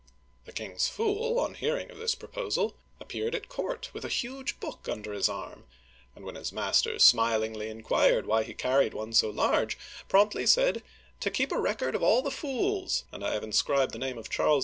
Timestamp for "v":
14.59-14.59